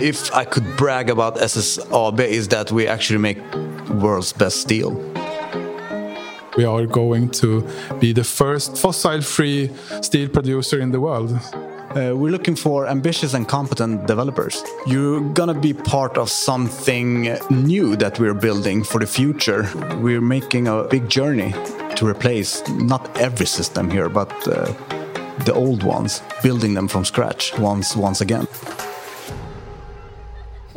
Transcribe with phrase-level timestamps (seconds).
[0.00, 3.38] If I could brag about SSAB is that we actually make
[3.90, 4.92] world's best steel.
[6.56, 7.66] We are going to
[7.98, 9.70] be the first fossil-free
[10.02, 11.32] steel producer in the world.
[11.32, 14.62] Uh, we're looking for ambitious and competent developers.
[14.86, 19.68] You're gonna be part of something new that we're building for the future.
[20.00, 21.52] We're making a big journey
[21.96, 24.72] to replace not every system here, but uh,
[25.44, 28.46] the old ones, building them from scratch once once again.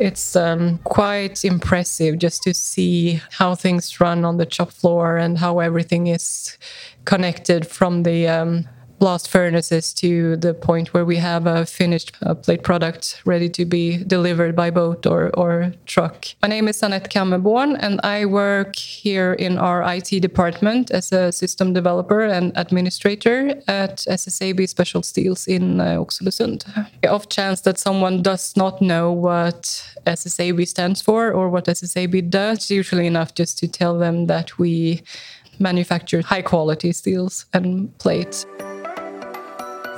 [0.02, 5.38] It's um, quite impressive just to see how things run on the shop floor and
[5.38, 6.58] how everything is
[7.04, 8.68] connected from the um,
[9.02, 13.64] blast furnaces to the point where we have a finished uh, plate product ready to
[13.64, 16.28] be delivered by boat or, or truck.
[16.40, 21.32] My name is Annette Kammerborn, and I work here in our IT department as a
[21.32, 26.62] system developer and administrator at SSAB Special Steels in uh, Oxelösund.
[27.08, 29.62] Off chance that someone does not know what
[30.06, 35.02] SSAB stands for or what SSAB does, usually enough just to tell them that we
[35.58, 38.46] manufacture high quality steels and plates.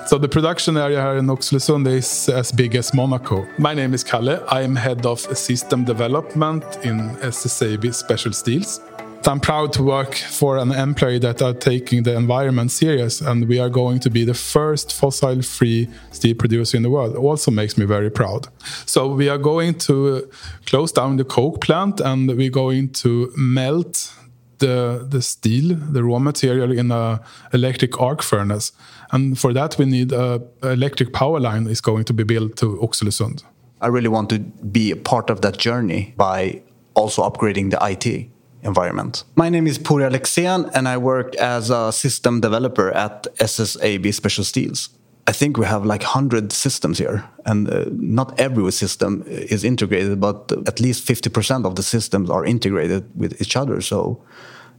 [0.07, 3.47] So the production area here in Oxelösund is as big as Monaco.
[3.57, 4.45] My name is Kalle.
[4.49, 8.83] I am head of system development in SSAB Special Steels.
[9.27, 13.59] I'm proud to work for an employer that are taking the environment serious and we
[13.59, 17.17] are going to be the first fossil-free steel producer in the world.
[17.17, 18.49] also makes me very proud.
[18.85, 20.29] So we are going to
[20.67, 24.13] close down the coke plant and we're going to melt
[24.59, 27.21] the, the steel, the raw material in a
[27.53, 28.73] electric arc furnace.
[29.13, 32.77] And for that, we need a electric power line is going to be built to
[32.77, 33.45] Oxelösund.
[33.81, 36.63] I really want to be a part of that journey by
[36.95, 38.31] also upgrading the IT
[38.63, 39.25] environment.
[39.37, 44.45] My name is Puri Alexean, and I work as a system developer at SSAB Special
[44.45, 44.89] Steels.
[45.27, 50.21] I think we have like 100 systems here, and uh, not every system is integrated,
[50.21, 53.81] but at least 50% of the systems are integrated with each other.
[53.81, 54.23] So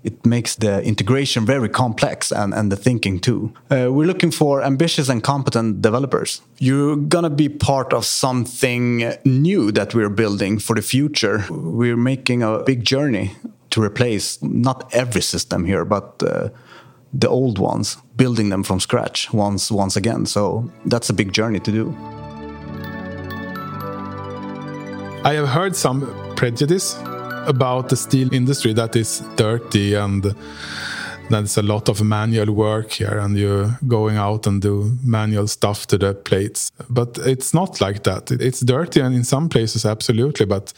[0.06, 3.52] it makes the integration very complex and, and the thinking too.
[3.72, 6.42] Uh, we're looking for ambitious and competent developers.
[6.60, 11.46] You're gonna be part of something new that we're building for the future.
[11.50, 13.36] We're making a big journey
[13.72, 16.50] to replace not every system here, but uh,
[17.12, 20.26] the old ones, building them from scratch once once again.
[20.28, 21.96] So that's a big journey to do.
[25.24, 26.06] I have heard some
[26.36, 26.96] prejudice
[27.48, 30.36] about the steel industry that is dirty and
[31.30, 35.88] there's a lot of manual work here and you're going out and do manual stuff
[35.88, 36.72] to the plates.
[36.90, 38.32] But it's not like that.
[38.32, 40.74] It's dirty and in some places absolutely but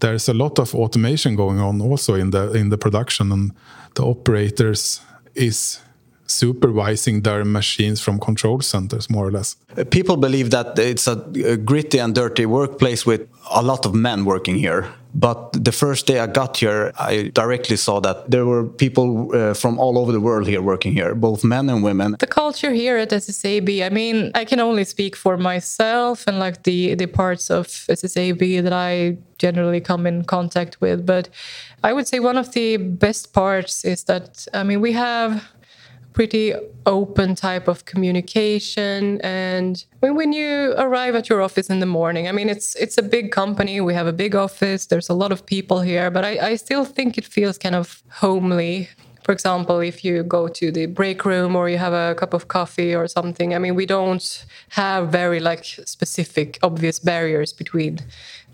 [0.00, 3.52] there's a lot of automation going on also in the in the production and
[3.94, 5.00] the operators
[5.34, 5.80] is
[6.26, 9.56] supervising their machines from control centers more or less.
[9.90, 11.16] People believe that it's a
[11.56, 16.18] gritty and dirty workplace with a lot of men working here but the first day
[16.18, 20.20] I got here, I directly saw that there were people uh, from all over the
[20.20, 22.16] world here working here, both men and women.
[22.18, 26.64] The culture here at SSAB, I mean, I can only speak for myself and like
[26.64, 31.06] the, the parts of SSAB that I generally come in contact with.
[31.06, 31.28] But
[31.84, 35.44] I would say one of the best parts is that, I mean, we have
[36.14, 36.54] pretty
[36.86, 39.20] open type of communication.
[39.20, 42.96] And when, when you arrive at your office in the morning i mean it's it's
[42.96, 43.80] a big company.
[43.80, 44.86] We have a big office.
[44.86, 48.02] There's a lot of people here but i, I still think it feels kind of
[48.22, 48.88] homely.
[49.24, 52.48] For example if you go to the break room or you have a cup of
[52.48, 57.98] coffee or something i mean we don't have very like specific obvious barriers between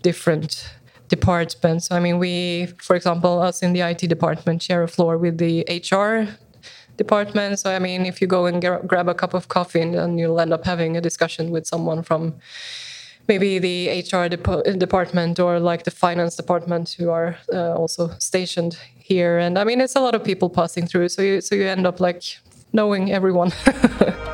[0.01, 0.51] different
[1.09, 1.91] departments.
[1.91, 5.53] I mean we for example us in the it department share a floor with the
[5.91, 6.15] hr
[7.03, 7.59] department.
[7.61, 10.17] So, I mean, if you go and gra- grab a cup of coffee, and then
[10.19, 12.23] you'll end up having a discussion with someone from
[13.27, 18.73] maybe the HR de- department or like the finance department who are uh, also stationed
[19.11, 19.37] here.
[19.37, 21.09] And I mean, it's a lot of people passing through.
[21.09, 22.23] So you, so you end up like
[22.73, 23.51] knowing everyone.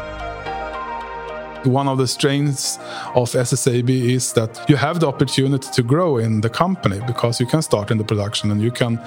[1.67, 2.77] One of the strengths
[3.13, 7.45] of SSAB is that you have the opportunity to grow in the company because you
[7.45, 8.99] can start in the production and you can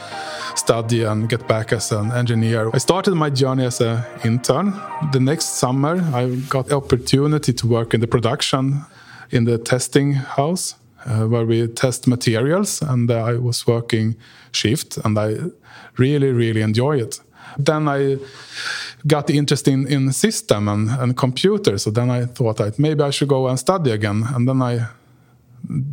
[0.54, 2.70] study and get back as an engineer.
[2.74, 4.74] I started my journey as an intern.
[5.12, 8.84] The next summer, I got the opportunity to work in the production
[9.30, 10.74] in the testing house
[11.06, 14.16] uh, where we test materials and I was working
[14.52, 15.36] shift and I
[15.96, 17.20] really, really enjoy it.
[17.58, 18.18] Then I
[19.06, 21.78] got the interest in, in system and, and computer.
[21.78, 24.24] So then I thought that maybe I should go and study again.
[24.34, 24.86] And then I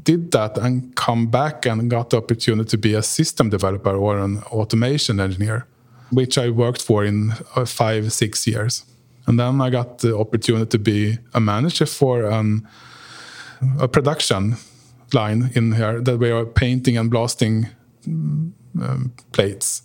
[0.03, 4.17] did that and come back and got the opportunity to be a system developer or
[4.19, 5.65] an automation engineer,
[6.11, 8.85] which I worked for in uh, five, six years.
[9.25, 12.67] And then I got the opportunity to be a manager for an,
[13.79, 14.55] a production
[15.13, 17.67] line in here that we are painting and blasting
[18.05, 19.83] um, plates.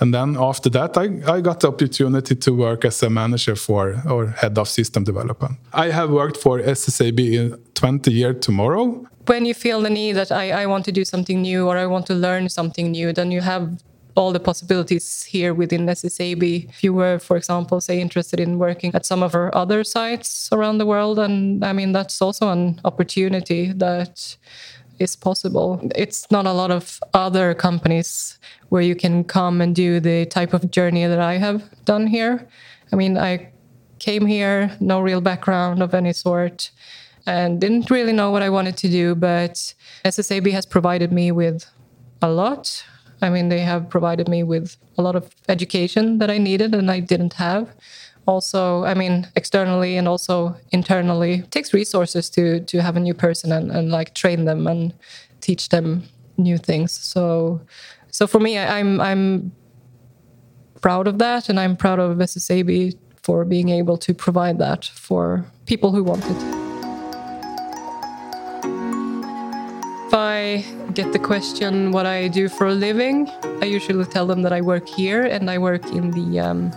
[0.00, 4.02] And then after that, I, I got the opportunity to work as a manager for
[4.08, 5.58] or head of system development.
[5.72, 9.06] I have worked for SSAB in 20 years tomorrow.
[9.26, 11.86] When you feel the need that I, I want to do something new or I
[11.86, 13.82] want to learn something new, then you have
[14.16, 16.68] all the possibilities here within SSAB.
[16.68, 20.48] If you were, for example, say interested in working at some of our other sites
[20.52, 24.36] around the world, and I mean that's also an opportunity that
[25.00, 25.80] is possible.
[25.96, 28.38] It's not a lot of other companies
[28.68, 32.46] where you can come and do the type of journey that I have done here.
[32.92, 33.50] I mean, I
[33.98, 36.70] came here, no real background of any sort,
[37.26, 39.74] and didn't really know what I wanted to do, but
[40.04, 41.66] SSAB has provided me with
[42.22, 42.84] a lot.
[43.22, 46.90] I mean, they have provided me with a lot of education that I needed and
[46.90, 47.68] I didn't have
[48.26, 53.14] also i mean externally and also internally it takes resources to to have a new
[53.14, 54.94] person and, and like train them and
[55.40, 56.04] teach them
[56.40, 56.92] new things.
[56.92, 57.60] So
[58.10, 59.52] so for me I, i'm i'm
[60.80, 65.44] proud of that and i'm proud of ssab for being able to provide that for
[65.66, 66.40] people who want it.
[70.08, 70.64] If i
[70.94, 73.30] get the question what i do for a living
[73.62, 76.72] i usually tell them that i work here and i work in the um,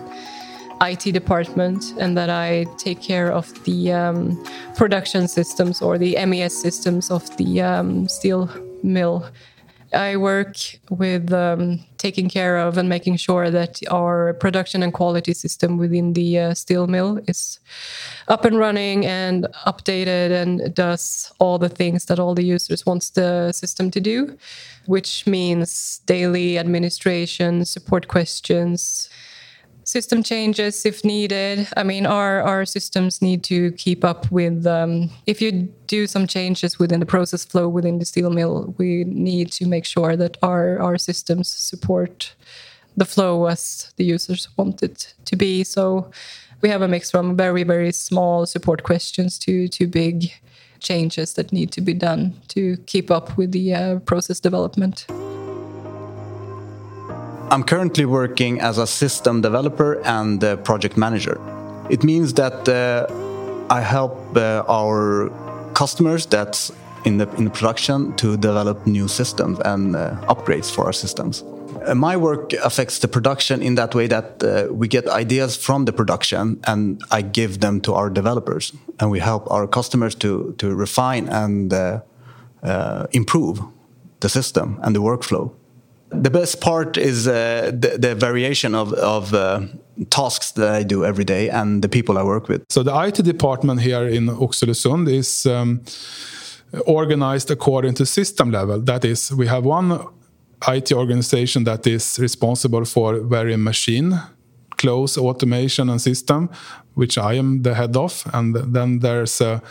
[0.83, 4.43] IT department and that I take care of the um,
[4.75, 8.49] production systems or the MES systems of the um, steel
[8.83, 9.25] mill.
[9.93, 10.57] I work
[10.89, 16.13] with um, taking care of and making sure that our production and quality system within
[16.13, 17.59] the uh, steel mill is
[18.27, 23.11] up and running and updated and does all the things that all the users wants
[23.11, 24.35] the system to do,
[24.87, 29.09] which means daily administration, support questions,
[29.83, 31.67] system changes if needed.
[31.77, 34.65] I mean, our our systems need to keep up with.
[34.65, 39.03] Um, if you do some changes within the process flow within the steel mill, we
[39.05, 42.35] need to make sure that our our systems support
[42.97, 45.63] the flow as the users want it to be.
[45.63, 46.11] So
[46.61, 50.31] we have a mix from very very small support questions to to big
[50.79, 55.07] changes that need to be done to keep up with the uh, process development.
[57.53, 61.39] I'm currently working as a system developer and project manager.
[61.87, 63.05] It means that uh,
[63.69, 65.29] I help uh, our
[65.75, 66.71] customers that's
[67.05, 71.43] in the in the production to develop new systems and uh, upgrades for our systems.
[71.43, 75.85] Uh, my work affects the production in that way that uh, we get ideas from
[75.85, 80.55] the production and I give them to our developers and we help our customers to
[80.57, 81.99] to refine and uh,
[83.11, 83.61] improve
[84.21, 85.51] the system and the workflow.
[86.21, 89.61] The best part is uh, the, the, variation of, of uh,
[90.09, 92.63] tasks that I do every day and the people I work with.
[92.69, 95.81] So the IT department here in Oxelösund is um,
[96.85, 98.79] organized according to system level.
[98.79, 100.07] That is, we have one
[100.67, 104.19] IT organization that is responsible for very machine
[104.77, 106.49] close automation and system,
[106.95, 109.61] which I am the head of, and then there's a,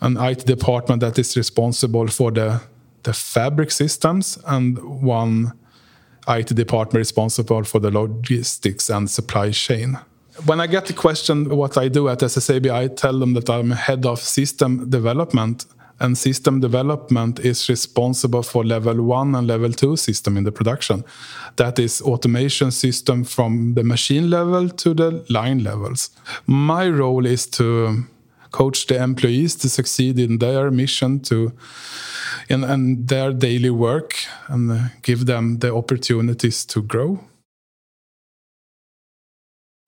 [0.00, 2.60] an IT department that is responsible for the
[3.02, 5.52] the fabric systems and one
[6.28, 9.98] IT department responsible for the logistics and supply chain.
[10.46, 13.70] When I get the question what I do at SSAB, I tell them that I'm
[13.70, 15.66] head of system development,
[16.00, 21.04] and system development is responsible for level one and level two system in the production.
[21.56, 26.10] That is automation system from the machine level to the line levels.
[26.46, 28.04] My role is to
[28.52, 31.52] coach the employees to succeed in their mission to
[32.48, 34.14] in, in their daily work
[34.48, 37.18] and uh, give them the opportunities to grow?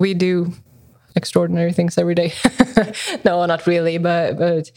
[0.00, 0.52] We do
[1.14, 2.32] extraordinary things every day.
[3.24, 4.70] no, not really, but but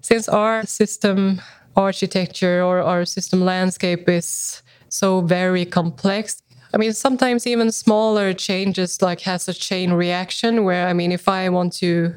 [0.00, 1.40] since our system
[1.76, 6.42] architecture or our system landscape is so very complex
[6.74, 11.28] I mean, sometimes even smaller changes like has a chain reaction where, I mean, if
[11.28, 12.14] I want to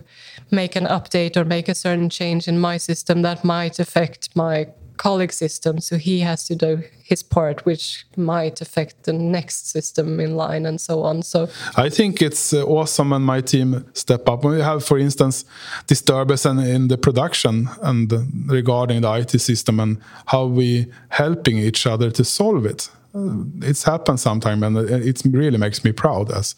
[0.52, 4.68] make an update or make a certain change in my system, that might affect my
[4.98, 5.80] colleague system.
[5.80, 10.66] So he has to do his part, which might affect the next system in line
[10.66, 11.22] and so on.
[11.22, 14.44] So I think it's uh, awesome when my team step up.
[14.44, 15.46] When we have, for instance,
[15.88, 18.12] disturbance in the production and
[18.50, 19.98] regarding the IT system and
[20.28, 22.90] how we helping each other to solve it.
[23.14, 26.56] Uh, it's happened sometime, and it really makes me proud as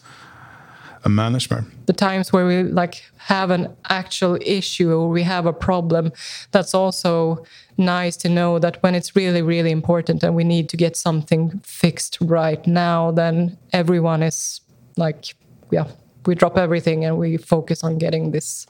[1.04, 1.64] a manager.
[1.86, 6.12] The times where we like have an actual issue or we have a problem,
[6.50, 7.44] that's also
[7.76, 11.60] nice to know that when it's really, really important and we need to get something
[11.64, 14.60] fixed right now, then everyone is
[14.96, 15.34] like,
[15.70, 15.86] yeah,
[16.26, 18.66] we drop everything and we focus on getting this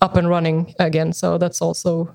[0.00, 1.12] up and running again.
[1.12, 2.14] So that's also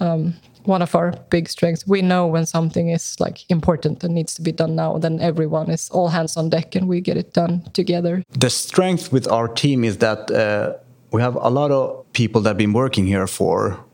[0.00, 1.86] um, one of our big strengths.
[1.86, 5.70] We know when something is like important and needs to be done now, then everyone
[5.70, 8.22] is all hands on deck and we get it done together.
[8.38, 10.74] The strength with our team is that uh,
[11.10, 13.84] we have a lot of people that have been working here for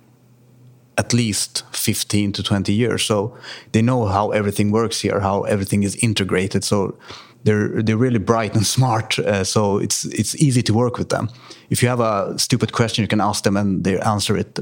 [0.96, 3.04] at least 15 to 20 years.
[3.04, 3.36] So
[3.72, 6.64] they know how everything works here, how everything is integrated.
[6.64, 6.98] So
[7.44, 9.18] they're they're really bright and smart.
[9.18, 11.30] Uh, so it's it's easy to work with them.
[11.70, 14.58] If you have a stupid question, you can ask them and they answer it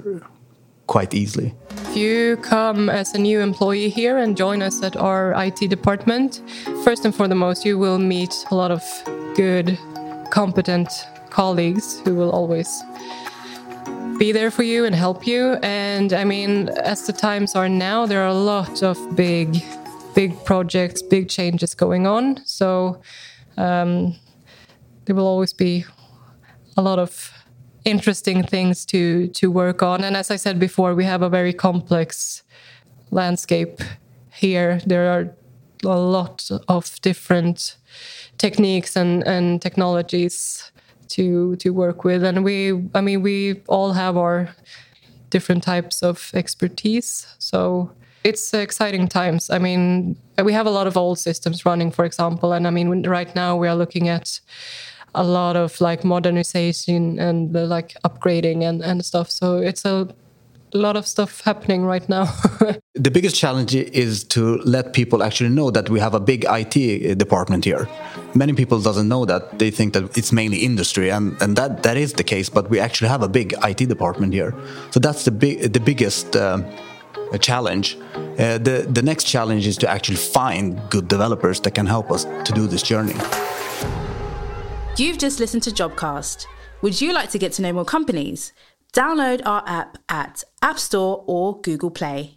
[0.87, 1.55] quite easily.
[1.71, 6.43] If you come as a new employee here and join us at our IT department,
[6.85, 8.83] first and foremost, you will meet a lot of
[9.35, 9.79] good,
[10.31, 10.89] competent
[11.31, 12.69] colleagues who will always
[14.19, 15.59] be there for you and help you.
[15.63, 19.63] And I mean, as the times are now, there are a lot of big,
[20.15, 22.41] big projects, big changes going on.
[22.47, 23.03] So
[23.57, 24.17] um,
[25.05, 25.85] there will always be
[26.77, 27.33] a lot of
[27.87, 30.05] interesting things to to work on.
[30.05, 32.43] And as I said before, we have a very complex
[33.11, 33.81] landscape
[34.31, 34.81] here.
[34.85, 35.35] There are
[35.85, 37.77] a lot of different
[38.39, 40.71] techniques and, and technologies
[41.09, 44.49] to to work with and we i mean we all have our
[45.31, 47.91] different types of expertise so
[48.25, 52.53] it's exciting times i mean we have a lot of old systems running for example
[52.53, 54.41] and i mean right now we are looking at
[55.17, 60.09] a lot of like modernization and like upgrading and, and stuff so it's a
[60.77, 62.25] lot of stuff happening right now.
[62.95, 67.19] the biggest challenge is to let people actually know that we have a big IT
[67.19, 67.89] department here.
[68.35, 69.59] Many people doesn't know that.
[69.59, 72.49] They think that it's mainly industry, and, and that, that is the case.
[72.49, 74.55] But we actually have a big IT department here.
[74.91, 76.63] So that's the big the biggest uh,
[77.41, 77.97] challenge.
[78.39, 82.25] Uh, the the next challenge is to actually find good developers that can help us
[82.45, 83.15] to do this journey.
[84.99, 86.47] You've just listened to Jobcast.
[86.81, 88.55] Would you like to get to know more companies?
[88.95, 92.36] Download our app at App Store or Google Play.